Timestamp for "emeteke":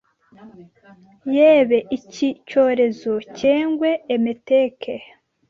4.15-4.93